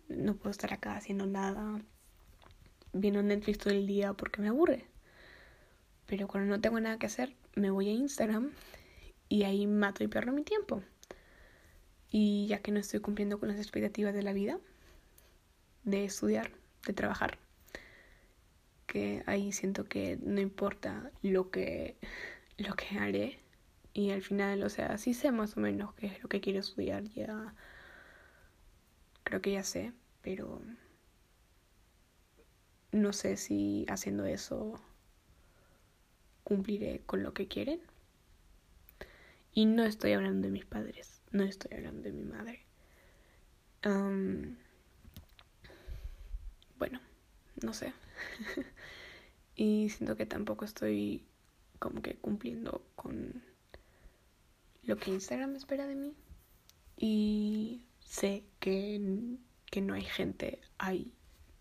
no 0.09 0.35
puedo 0.35 0.51
estar 0.51 0.73
acá 0.73 0.97
haciendo 0.97 1.27
nada, 1.27 1.81
viendo 2.93 3.23
Netflix 3.23 3.59
todo 3.59 3.75
el 3.75 3.87
día 3.87 4.15
porque 4.15 4.41
me 4.41 4.49
aburre. 4.49 4.87
Pero 6.07 6.27
cuando 6.27 6.49
no 6.51 6.61
tengo 6.61 6.81
nada 6.81 6.99
que 6.99 7.07
hacer, 7.07 7.37
me 7.55 7.71
voy 7.71 7.89
a 7.89 7.93
Instagram 7.93 8.51
y 9.29 9.45
ahí 9.45 9.67
mato 9.67 10.03
y 10.03 10.09
perro 10.09 10.33
mi 10.33 10.43
tiempo. 10.43 10.83
Y 12.11 12.47
ya 12.49 12.61
que 12.61 12.73
no 12.73 12.81
estoy 12.81 13.01
cumpliendo 13.01 13.39
con 13.39 13.49
las 13.49 13.59
expectativas 13.59 14.15
de 14.15 14.23
la 14.23 14.33
vida, 14.33 14.59
de 15.85 16.05
estudiar, 16.05 16.51
de 16.87 16.93
trabajar, 16.93 17.39
que 18.87 19.23
ahí 19.27 19.53
siento 19.53 19.85
que 19.85 20.19
no 20.23 20.41
importa 20.41 21.13
lo 21.23 21.51
que, 21.51 21.97
lo 22.59 22.75
que 22.75 22.99
haré. 22.99 23.39
Y 23.93 24.11
al 24.11 24.23
final, 24.23 24.63
o 24.63 24.69
sea, 24.71 24.99
sí 24.99 25.15
sé 25.15 25.31
más 25.31 25.57
o 25.57 25.61
menos 25.61 25.95
qué 25.95 26.07
es 26.07 26.23
lo 26.23 26.29
que 26.29 26.41
quiero 26.41 26.61
estudiar, 26.61 27.05
ya 27.05 27.55
creo 29.31 29.41
que 29.41 29.53
ya 29.53 29.63
sé, 29.63 29.93
pero 30.23 30.61
no 32.91 33.13
sé 33.13 33.37
si 33.37 33.87
haciendo 33.89 34.25
eso 34.25 34.75
cumpliré 36.43 37.03
con 37.07 37.23
lo 37.23 37.33
que 37.33 37.47
quieren. 37.47 37.81
Y 39.53 39.67
no 39.67 39.85
estoy 39.85 40.15
hablando 40.15 40.49
de 40.49 40.53
mis 40.53 40.65
padres, 40.65 41.23
no 41.31 41.45
estoy 41.45 41.77
hablando 41.77 42.03
de 42.03 42.13
mi 42.13 42.25
madre. 42.25 42.67
bueno, 46.77 47.01
no 47.63 47.73
sé. 47.73 47.93
y 49.55 49.91
siento 49.91 50.17
que 50.17 50.27
tampoco 50.27 50.65
estoy 50.65 51.25
como 51.79 52.03
que 52.03 52.17
cumpliendo 52.17 52.85
con 52.97 53.45
lo 54.83 54.97
que 54.97 55.13
Instagram 55.13 55.55
espera 55.55 55.87
de 55.87 55.95
mí. 55.95 56.17
Y 56.97 57.87
sé 58.11 58.43
que, 58.59 59.01
que 59.67 59.81
no 59.81 59.95
hay 59.95 60.03
gente 60.03 60.61
ahí 60.79 61.13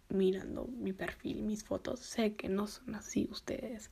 mirando 0.10 0.66
mi 0.66 0.94
perfil, 0.94 1.44
mis 1.44 1.64
fotos. 1.64 2.00
Sé 2.00 2.34
que 2.34 2.50
no 2.50 2.66
son 2.66 2.96
así 2.96 3.30
ustedes. 3.32 3.92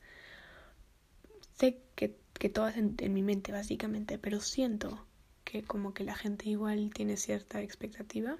Sé 1.54 1.80
que, 1.94 2.16
que 2.34 2.48
todo 2.48 2.66
es 2.66 2.76
en, 2.76 2.96
mi 3.14 3.22
mente 3.22 3.52
básicamente, 3.52 4.18
pero 4.18 4.40
siento 4.40 5.06
que 5.44 5.62
como 5.62 5.94
que 5.94 6.02
la 6.02 6.16
gente 6.16 6.48
igual 6.48 6.90
tiene 6.92 7.16
cierta 7.16 7.62
expectativa 7.62 8.36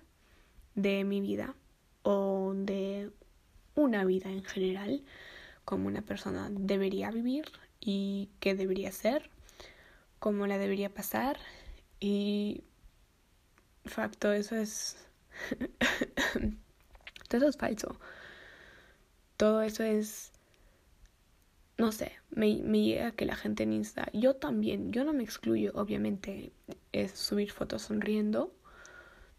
de 0.74 1.04
mi 1.04 1.20
vida 1.20 1.54
o 2.02 2.54
de 2.56 3.12
una 3.76 4.04
vida 4.04 4.30
en 4.30 4.42
general, 4.42 5.04
como 5.64 5.86
una 5.86 6.02
persona 6.02 6.50
debería 6.50 7.12
vivir 7.12 7.44
y 7.80 8.30
qué 8.40 8.56
debería 8.56 8.90
ser, 8.90 9.30
cómo 10.18 10.48
la 10.48 10.58
debería 10.58 10.92
pasar 10.92 11.38
y 12.00 12.64
facto 13.90 14.32
eso 14.32 14.56
es 14.56 15.08
todo 17.28 17.38
eso 17.38 17.48
es 17.48 17.56
falso. 17.56 17.98
Todo 19.36 19.62
eso 19.62 19.84
es... 19.84 20.32
No 21.76 21.92
sé, 21.92 22.12
me, 22.30 22.60
me 22.64 22.82
llega 22.82 23.12
que 23.12 23.24
la 23.24 23.36
gente 23.36 23.62
en 23.62 23.72
Insta, 23.72 24.08
yo 24.12 24.34
también, 24.34 24.90
yo 24.92 25.04
no 25.04 25.12
me 25.12 25.22
excluyo, 25.22 25.70
obviamente, 25.76 26.52
es 26.90 27.12
subir 27.12 27.52
fotos 27.52 27.82
sonriendo 27.82 28.52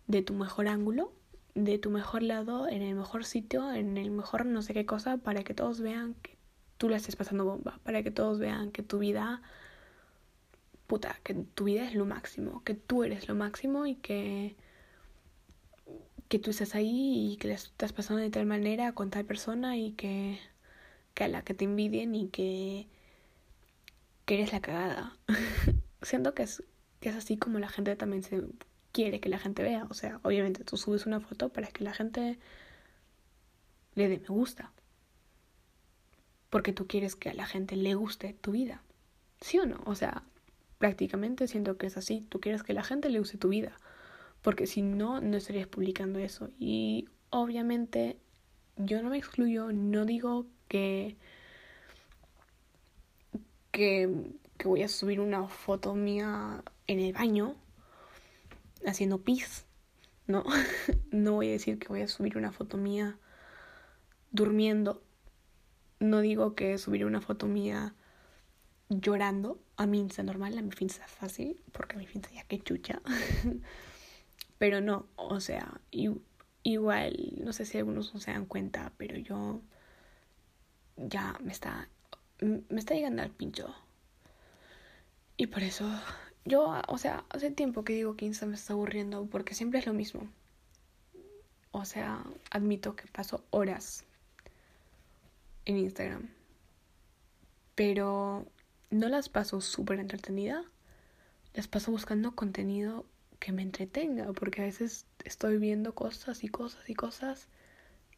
de 0.08 0.22
tu 0.22 0.34
mejor 0.34 0.70
ángulo, 0.70 1.12
de 1.54 1.78
tu 1.80 1.90
mejor 1.90 2.24
lado, 2.24 2.70
en 2.70 2.82
el 2.82 2.96
mejor 2.96 3.26
sitio, 3.26 3.74
en 3.74 3.98
el 3.98 4.12
mejor 4.12 4.46
no 4.46 4.62
sé 4.62 4.74
qué 4.74 4.86
cosa, 4.86 5.18
para 5.18 5.44
que 5.44 5.54
todos 5.54 5.82
vean 5.82 6.14
que 6.22 6.38
tú 6.78 6.88
la 6.88 6.96
estés 6.96 7.18
pasando 7.18 7.44
bomba, 7.44 7.82
para 7.84 8.04
que 8.04 8.12
todos 8.12 8.40
vean 8.40 8.72
que 8.72 8.84
tu 8.84 9.00
vida, 9.00 9.42
puta, 10.90 11.20
que 11.24 11.36
tu 11.36 11.66
vida 11.66 11.86
es 11.86 11.96
lo 11.96 12.06
máximo, 12.06 12.64
que 12.66 12.74
tú 12.74 13.04
eres 13.04 13.30
lo 13.30 13.36
máximo 13.36 13.86
y 13.86 13.96
que 13.96 14.58
que 16.30 16.40
tú 16.40 16.52
estás 16.52 16.76
ahí 16.76 17.34
y 17.34 17.38
que 17.38 17.48
le 17.50 17.56
estás 17.56 17.92
pasando 17.92 18.22
de 18.22 18.30
tal 18.30 18.46
manera 18.46 18.94
con 18.94 19.10
tal 19.10 19.26
persona 19.26 19.78
y 19.78 19.94
que, 19.94 20.40
que 21.16 21.24
a 21.26 21.28
la 21.28 21.44
que 21.44 21.56
te 21.56 21.66
envidien 21.66 22.14
y 22.16 22.30
que, 22.30 22.88
que 24.26 24.36
eres 24.36 24.54
la 24.54 24.62
cagada. 24.62 25.18
Siento 26.04 26.36
que 26.36 26.44
es, 26.44 26.64
que 27.02 27.10
es 27.10 27.16
así 27.16 27.38
como 27.38 27.60
la 27.60 27.68
gente 27.68 27.96
también 27.96 28.24
se 28.24 28.44
quiere 28.92 29.20
que 29.20 29.30
la 29.30 29.40
gente 29.40 29.64
vea. 29.64 29.88
O 29.90 29.96
sea, 29.96 30.20
obviamente 30.24 30.64
tú 30.64 30.78
subes 30.78 31.08
una 31.08 31.20
foto 31.20 31.50
para 31.50 31.68
que 31.68 31.84
la 31.84 31.94
gente 31.94 32.38
le 33.96 34.08
dé 34.08 34.20
me 34.20 34.28
gusta. 34.28 34.72
Porque 36.52 36.74
tú 36.74 36.88
quieres 36.88 37.16
que 37.16 37.30
a 37.30 37.34
la 37.34 37.48
gente 37.48 37.76
le 37.76 37.96
guste 37.96 38.34
tu 38.34 38.52
vida. 38.52 38.84
¿Sí 39.42 39.58
o 39.58 39.66
no? 39.66 39.82
O 39.86 39.96
sea, 39.96 40.24
prácticamente 40.80 41.48
siento 41.48 41.78
que 41.78 41.86
es 41.86 41.98
así. 41.98 42.26
Tú 42.30 42.40
quieres 42.40 42.64
que 42.64 42.74
la 42.74 42.84
gente 42.84 43.10
le 43.10 43.20
guste 43.20 43.38
tu 43.38 43.50
vida 43.50 43.78
porque 44.42 44.68
si 44.68 44.82
no, 44.82 45.22
no 45.22 45.38
estarías 45.38 45.68
publicando 45.68 46.20
eso. 46.20 46.50
Y 46.60 47.08
obviamente 47.30 48.18
yo 48.78 49.02
no 49.02 49.10
me 49.10 49.18
excluyo, 49.18 49.72
no 49.72 50.06
digo 50.06 50.46
que, 50.68 51.18
que, 53.72 54.32
que 54.58 54.68
voy 54.68 54.84
a 54.84 54.88
subir 54.88 55.20
una 55.20 55.48
foto 55.48 55.96
mía 55.96 56.64
en 56.88 57.00
el 57.00 57.14
baño 57.14 57.56
haciendo 58.86 59.22
pis. 59.22 59.66
No, 60.28 60.44
no 61.12 61.34
voy 61.34 61.50
a 61.50 61.54
decir 61.54 61.80
que 61.80 61.88
voy 61.88 62.02
a 62.02 62.08
subir 62.08 62.38
una 62.38 62.52
foto 62.52 62.78
mía 62.78 63.18
durmiendo. 64.32 65.04
No 66.00 66.22
digo 66.22 66.56
que 66.56 66.78
subiré 66.78 67.06
una 67.06 67.20
foto 67.20 67.46
mía 67.46 67.94
llorando. 68.88 69.60
A 69.80 69.86
mí 69.86 70.06
está 70.06 70.24
normal, 70.24 70.58
a 70.58 70.62
mi 70.62 70.72
finza 70.72 71.08
fácil, 71.08 71.56
porque 71.72 71.96
mi 71.96 72.06
finza 72.06 72.30
ya 72.32 72.44
que 72.44 72.60
chucha. 72.60 73.02
Pero 74.58 74.82
no, 74.82 75.08
o 75.16 75.40
sea, 75.40 75.80
igual, 76.64 77.34
no 77.42 77.54
sé 77.54 77.64
si 77.64 77.78
algunos 77.78 78.14
no 78.14 78.20
se 78.20 78.32
dan 78.32 78.46
cuenta, 78.46 78.92
pero 78.98 79.18
yo 79.18 79.62
ya 80.98 81.38
me 81.42 81.54
está, 81.54 81.88
me 82.42 82.78
está 82.78 82.94
llegando 82.94 83.22
al 83.22 83.32
pincho. 83.32 83.74
Y 85.38 85.48
por 85.48 85.64
eso, 85.64 85.90
yo, 86.44 86.82
o 86.90 86.98
sea, 86.98 87.24
hace 87.30 87.50
tiempo 87.50 87.86
que 87.86 87.94
digo 87.94 88.18
que 88.18 88.26
Insta 88.26 88.48
me 88.48 88.56
está 88.56 88.74
aburriendo 88.74 89.28
porque 89.28 89.56
siempre 89.56 89.80
es 89.80 89.86
lo 89.86 89.94
mismo. 89.94 90.28
O 91.72 91.86
sea, 91.86 92.26
admito 92.52 92.98
que 92.98 93.08
paso 93.08 93.46
horas 93.52 94.04
en 95.64 95.78
Instagram. 95.78 96.30
Pero 97.76 98.46
no 98.90 99.10
las 99.10 99.30
paso 99.30 99.62
súper 99.62 100.00
entretenida. 100.00 100.64
Las 101.54 101.68
paso 101.68 101.92
buscando 101.92 102.36
contenido 102.36 103.06
que 103.40 103.52
me 103.52 103.62
entretenga, 103.62 104.32
porque 104.34 104.62
a 104.62 104.66
veces 104.66 105.06
estoy 105.24 105.58
viendo 105.58 105.96
cosas 105.96 106.44
y 106.44 106.50
cosas 106.50 106.90
y 106.90 106.96
cosas 106.96 107.48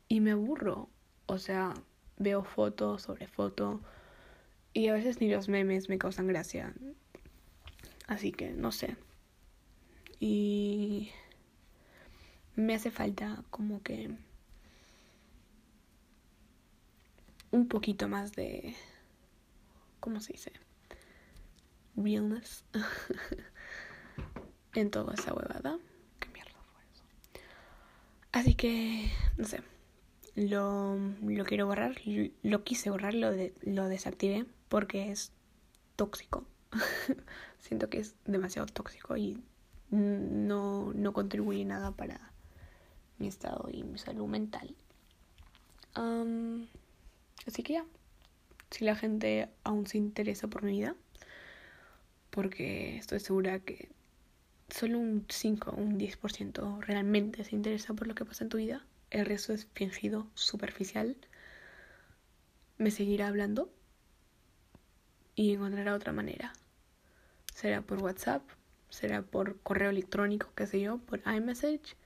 y 0.08 0.20
me 0.20 0.32
aburro. 0.32 0.90
O 1.28 1.38
sea, 1.38 1.74
veo 2.18 2.44
fotos 2.44 3.04
sobre 3.04 3.28
foto 3.28 3.82
y 4.74 4.88
a 4.88 4.94
veces 4.94 5.22
ni 5.22 5.30
los 5.30 5.50
memes 5.50 5.90
me 5.90 5.98
causan 5.98 6.28
gracia. 6.28 6.74
Así 8.08 8.32
que 8.32 8.52
no 8.52 8.72
sé. 8.72 8.98
Y 10.20 11.12
me 12.56 12.76
hace 12.76 12.92
falta 12.92 13.44
como 13.50 13.82
que 13.82 14.16
un 17.52 17.68
poquito 17.68 18.08
más 18.08 18.34
de 18.34 18.76
¿cómo 20.02 20.20
se 20.20 20.34
dice? 20.34 20.52
realness. 21.96 22.66
en 24.76 24.92
toda 24.92 25.14
esa 25.14 25.34
huevada. 25.34 25.80
¿Qué 26.20 26.30
mierda 26.30 26.60
fue 26.74 26.84
eso? 26.92 27.04
Así 28.32 28.56
que, 28.56 29.12
no 29.38 29.46
sé. 29.46 29.62
Lo, 30.36 30.96
lo 30.96 31.46
quiero 31.46 31.68
borrar. 31.68 31.96
Lo 32.44 32.64
quise 32.64 32.90
borrar, 32.90 33.14
lo, 33.14 33.32
de, 33.32 33.54
lo 33.62 33.88
desactivé 33.88 34.46
porque 34.70 35.12
es 35.12 35.34
tóxico. 35.96 36.46
Siento 37.60 37.90
que 37.90 38.00
es 38.00 38.16
demasiado 38.26 38.68
tóxico 38.68 39.18
y 39.18 39.44
no, 39.90 40.94
no 40.94 41.14
contribuye 41.14 41.66
nada 41.66 41.92
para 41.92 42.32
mi 43.18 43.28
estado 43.28 43.68
y 43.70 43.84
mi 43.84 44.00
salud 44.00 44.28
mental. 44.28 44.76
así 47.46 47.64
que 47.64 47.74
ya. 47.74 47.86
Si 48.72 48.86
la 48.86 48.96
gente 48.96 49.50
aún 49.64 49.86
se 49.86 49.98
interesa 49.98 50.48
por 50.48 50.64
mi 50.64 50.72
vida, 50.72 50.96
porque 52.30 52.98
estoy 52.98 53.20
segura 53.20 53.60
que 53.60 53.90
solo 54.70 54.98
un 54.98 55.26
5 55.30 55.72
o 55.72 55.76
un 55.76 56.00
10% 56.00 56.80
realmente 56.82 57.44
se 57.44 57.56
interesa 57.56 57.94
por 57.94 58.08
lo 58.08 58.16
que 58.16 58.26
pasa 58.26 58.46
en 58.46 58.50
tu 58.50 58.58
vida. 58.58 58.86
El 59.10 59.26
resto 59.26 59.54
es 59.54 59.68
fingido, 59.74 60.28
superficial. 60.34 61.18
Me 62.78 62.90
seguirá 62.90 63.28
hablando 63.28 63.70
y 65.36 65.54
encontrará 65.54 65.94
otra 65.94 66.14
manera. 66.14 66.54
Será 67.54 67.82
por 67.82 68.02
WhatsApp, 68.02 68.42
será 68.90 69.22
por 69.22 69.60
correo 69.62 69.90
electrónico, 69.90 70.50
qué 70.56 70.66
sé 70.66 70.80
yo, 70.80 70.98
por 71.00 71.22
iMessage. 71.26 71.98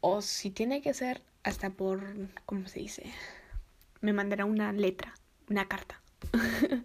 O 0.00 0.22
si 0.22 0.50
tiene 0.50 0.80
que 0.80 0.94
ser, 0.94 1.22
hasta 1.42 1.70
por, 1.70 2.04
¿cómo 2.46 2.68
se 2.68 2.78
dice? 2.78 3.12
Me 4.04 4.12
mandará 4.12 4.44
una 4.44 4.70
letra, 4.74 5.14
una 5.48 5.66
carta. 5.66 6.02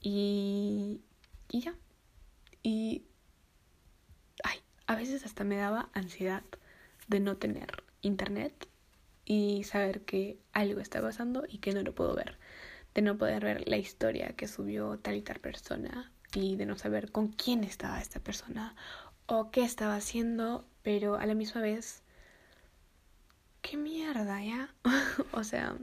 y, 0.00 1.02
y 1.50 1.60
ya. 1.60 1.74
Y 2.62 3.04
ay, 4.42 4.58
a 4.86 4.94
veces 4.94 5.26
hasta 5.26 5.44
me 5.44 5.56
daba 5.56 5.90
ansiedad 5.92 6.44
de 7.08 7.20
no 7.20 7.36
tener 7.36 7.84
internet 8.00 8.68
y 9.26 9.64
saber 9.64 10.00
que 10.06 10.38
algo 10.54 10.80
está 10.80 11.02
pasando 11.02 11.44
y 11.46 11.58
que 11.58 11.74
no 11.74 11.82
lo 11.82 11.94
puedo 11.94 12.14
ver. 12.14 12.38
De 12.94 13.02
no 13.02 13.18
poder 13.18 13.44
ver 13.44 13.68
la 13.68 13.76
historia 13.76 14.34
que 14.34 14.48
subió 14.48 14.98
tal 14.98 15.16
y 15.16 15.20
tal 15.20 15.40
persona 15.40 16.10
y 16.32 16.56
de 16.56 16.64
no 16.64 16.78
saber 16.78 17.12
con 17.12 17.28
quién 17.28 17.64
estaba 17.64 18.00
esta 18.00 18.18
persona 18.18 18.74
o 19.26 19.50
qué 19.50 19.62
estaba 19.62 19.94
haciendo, 19.96 20.64
pero 20.82 21.16
a 21.16 21.26
la 21.26 21.34
misma 21.34 21.60
vez, 21.60 22.02
qué 23.60 23.76
mierda, 23.76 24.42
¿ya? 24.42 24.74
o 25.32 25.44
sea, 25.44 25.76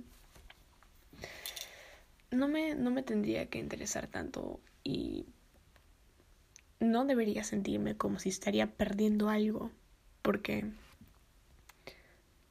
no 2.35 2.47
me, 2.47 2.75
no 2.75 2.91
me 2.91 3.03
tendría 3.03 3.47
que 3.47 3.59
interesar 3.59 4.07
tanto 4.07 4.59
y 4.83 5.25
no 6.79 7.05
debería 7.05 7.43
sentirme 7.43 7.97
como 7.97 8.19
si 8.19 8.29
estaría 8.29 8.67
perdiendo 8.75 9.29
algo, 9.29 9.71
porque 10.21 10.65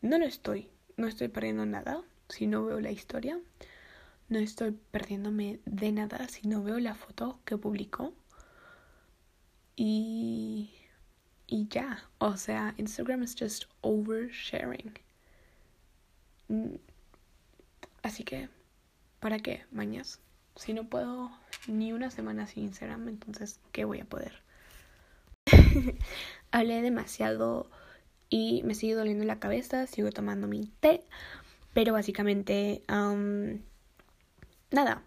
no 0.02 0.18
lo 0.18 0.26
estoy, 0.26 0.70
no 0.96 1.06
estoy 1.06 1.28
perdiendo 1.28 1.66
nada 1.66 2.02
si 2.28 2.46
no 2.46 2.64
veo 2.64 2.80
la 2.80 2.90
historia, 2.90 3.38
no 4.28 4.38
estoy 4.38 4.72
perdiéndome 4.90 5.60
de 5.66 5.92
nada 5.92 6.28
si 6.28 6.48
no 6.48 6.62
veo 6.62 6.78
la 6.78 6.94
foto 6.94 7.40
que 7.44 7.56
publicó. 7.56 8.14
Y, 9.76 10.72
y 11.46 11.68
ya, 11.68 12.08
o 12.18 12.36
sea, 12.36 12.74
Instagram 12.76 13.22
es 13.22 13.34
just 13.38 13.64
oversharing. 13.82 14.94
Mm, 16.48 16.76
así 18.02 18.24
que, 18.24 18.48
¿para 19.24 19.38
qué, 19.38 19.64
mañas? 19.70 20.20
Si 20.54 20.74
no 20.74 20.86
puedo 20.90 21.30
ni 21.66 21.94
una 21.94 22.10
semana 22.10 22.46
sin 22.46 22.64
Instagram, 22.64 23.08
entonces, 23.08 23.58
¿qué 23.72 23.86
voy 23.86 24.00
a 24.00 24.04
poder? 24.04 24.42
Hablé 26.50 26.82
demasiado 26.82 27.70
y 28.28 28.62
me 28.64 28.74
sigue 28.74 28.92
doliendo 28.92 29.24
la 29.24 29.38
cabeza, 29.38 29.86
sigo 29.86 30.10
tomando 30.10 30.46
mi 30.46 30.66
té, 30.80 31.04
pero 31.72 31.94
básicamente, 31.94 32.82
nada, 34.70 35.06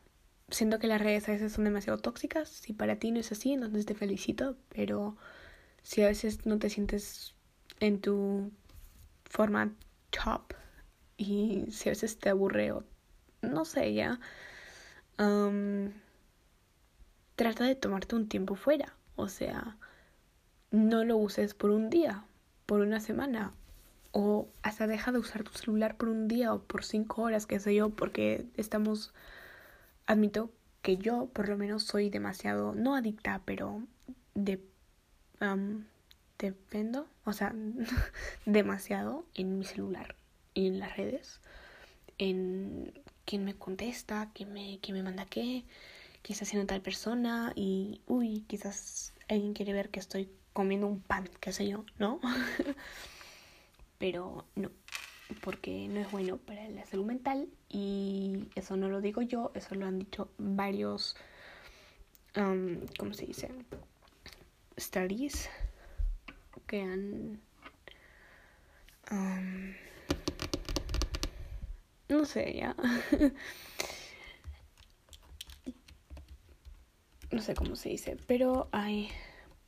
siento 0.50 0.80
que 0.80 0.88
las 0.88 1.00
redes 1.00 1.30
a 1.30 1.34
veces 1.34 1.52
son 1.52 1.66
demasiado 1.66 2.00
tóxicas, 2.00 2.50
si 2.50 2.74
para 2.74 2.96
ti 2.96 3.12
no 3.12 3.20
es 3.20 3.32
así, 3.32 3.54
entonces 3.54 3.86
te 3.86 3.94
felicito, 3.94 4.58
pero 4.70 5.16
si 5.84 6.02
a 6.02 6.08
veces 6.08 6.44
no 6.48 6.58
te 6.58 6.72
sientes 6.72 7.36
en 7.80 8.02
tu 8.02 8.52
forma 9.26 9.76
top 10.10 10.56
y 11.18 11.66
si 11.70 11.90
a 11.90 11.92
veces 11.92 12.18
te 12.18 12.30
aburre 12.30 12.72
o 12.72 12.84
no 13.42 13.66
sé 13.66 13.94
ya, 13.94 14.20
trata 17.36 17.64
de 17.64 17.76
tomarte 17.76 18.16
un 18.16 18.28
tiempo 18.28 18.56
fuera. 18.56 18.94
O 19.16 19.30
sea, 19.30 19.78
no 20.72 21.04
lo 21.04 21.18
uses 21.18 21.54
por 21.54 21.72
un 21.72 21.90
día, 21.90 22.26
por 22.66 22.82
una 22.82 23.00
semana. 23.00 23.54
O 24.12 24.48
hasta 24.64 24.88
deja 24.88 25.12
de 25.12 25.20
usar 25.20 25.44
tu 25.44 25.52
celular 25.54 25.96
por 25.98 26.10
un 26.10 26.28
día 26.28 26.54
o 26.54 26.62
por 26.62 26.84
cinco 26.84 27.24
horas, 27.24 27.46
qué 27.46 27.60
sé 27.60 27.76
yo, 27.76 27.90
porque 27.90 28.46
estamos... 28.56 29.14
Admito 30.06 30.52
que 30.82 30.98
yo 30.98 31.28
por 31.34 31.50
lo 31.50 31.58
menos 31.58 31.84
soy 31.84 32.10
demasiado, 32.10 32.74
no 32.74 32.96
adicta, 32.96 33.42
pero 33.46 33.84
de... 34.36 34.62
dependo, 36.40 37.08
o 37.26 37.34
sea, 37.34 37.54
demasiado 38.46 39.26
en 39.34 39.60
mi 39.60 39.66
celular 39.66 40.16
y 40.54 40.68
en 40.68 40.80
las 40.80 40.96
redes, 40.96 41.42
en 42.18 42.94
quién 43.28 43.44
me 43.44 43.56
contesta, 43.56 44.32
quién 44.34 44.54
me, 44.54 44.80
quién 44.82 44.96
me 44.96 45.04
manda 45.04 45.26
qué, 45.26 45.66
qué 46.24 46.32
está 46.34 46.46
haciendo 46.46 46.66
tal 46.66 46.82
persona 46.82 47.52
y, 47.56 48.02
uy, 48.08 48.46
quizás 48.48 49.14
alguien 49.28 49.54
quiere 49.54 49.74
ver 49.74 49.90
que 49.90 50.00
estoy 50.00 50.30
comiendo 50.54 50.88
un 50.88 51.02
pan, 51.02 51.30
qué 51.42 51.52
sé 51.52 51.68
yo, 51.68 51.86
¿no? 52.00 52.22
Pero 54.00 54.46
no, 54.56 54.72
porque 55.42 55.90
no 55.90 56.00
es 56.00 56.10
bueno 56.10 56.38
para 56.38 56.70
la 56.70 56.86
salud 56.86 57.06
mental 57.06 57.50
y 57.68 58.48
eso 58.56 58.78
no 58.78 58.88
lo 58.88 59.02
digo 59.02 59.22
yo, 59.22 59.52
eso 59.56 59.76
lo 59.76 59.86
han 59.86 60.00
dicho 60.00 60.30
varios, 60.38 61.18
um, 62.38 62.78
¿cómo 62.98 63.14
se 63.14 63.26
dice? 63.26 63.52
Studies 64.80 65.50
que 66.66 66.82
han... 66.82 67.42
Um, 69.12 69.74
no 72.10 72.26
sé, 72.26 72.54
ya. 72.54 72.76
no 77.32 77.42
sé 77.42 77.56
cómo 77.56 77.76
se 77.76 77.90
dice, 77.90 78.18
pero 78.28 78.70
hay 78.72 79.10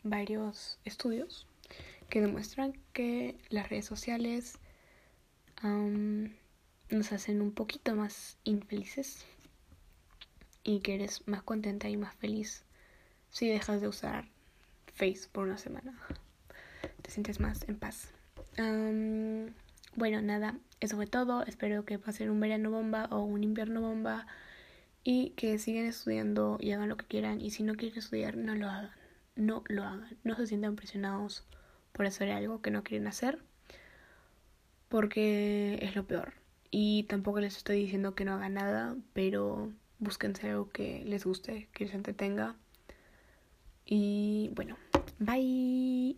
varios 0.04 0.80
estudios 0.86 1.48
que 2.10 2.22
demuestran 2.22 2.74
que 2.94 3.38
las 3.50 3.70
redes 3.70 3.86
sociales 3.86 4.58
nos 6.90 7.12
hacen 7.12 7.42
un 7.42 7.52
poquito 7.52 7.96
más 7.96 8.38
infelices 8.46 9.26
y 10.64 10.80
que 10.80 10.96
eres 10.96 11.28
más 11.28 11.44
contenta 11.44 11.90
y 11.90 11.98
más 11.98 12.16
feliz 12.16 12.64
si 13.30 13.50
dejas 13.50 13.82
de 13.82 13.90
usar 13.90 14.26
Face 14.94 15.30
por 15.32 15.46
una 15.46 15.58
semana. 15.58 15.98
Te 17.02 17.12
sientes 17.12 17.40
más 17.40 17.64
en 17.70 17.80
paz. 17.80 18.10
Bueno, 20.00 20.22
nada, 20.22 20.58
eso 20.80 20.96
fue 20.96 21.06
todo. 21.06 21.46
Espero 21.46 21.86
que 21.86 22.00
pasen 22.00 22.32
un 22.32 22.40
verano 22.40 22.72
bomba 22.72 23.08
o 23.12 23.22
un 23.24 23.44
invierno 23.44 23.82
bomba 23.82 24.26
y 25.04 25.32
que 25.32 25.60
sigan 25.60 25.86
estudiando 25.86 26.58
y 26.60 26.72
hagan 26.72 26.90
lo 26.90 26.98
que 26.98 27.06
quieran. 27.06 27.42
Y 27.42 27.52
si 27.52 27.64
no 27.64 27.76
quieren 27.76 28.00
estudiar, 28.00 28.36
no 28.38 28.56
lo 28.56 28.68
hagan. 28.68 28.92
No 29.36 29.64
lo 29.68 29.84
hagan. 29.84 30.18
No 30.24 30.36
se 30.36 30.48
sientan 30.48 30.76
presionados 30.76 31.46
por 31.92 32.08
hacer 32.08 32.32
algo 32.32 32.62
que 32.62 32.72
no 32.72 32.84
quieren 32.84 33.08
hacer 33.08 33.40
porque 34.90 35.80
es 35.82 35.96
lo 35.96 36.06
peor. 36.06 36.34
Y 36.72 37.04
tampoco 37.04 37.40
les 37.40 37.58
estoy 37.58 37.82
diciendo 37.82 38.16
que 38.16 38.26
no 38.26 38.34
hagan 38.34 38.56
nada, 38.56 38.96
pero 39.14 39.72
búsquense 40.00 40.50
algo 40.50 40.70
que 40.70 41.04
les 41.06 41.26
guste, 41.26 41.70
que 41.74 41.86
les 41.86 41.94
entretenga. 41.94 42.56
Y 43.86 44.52
bueno, 44.56 44.78
bye. 45.20 46.18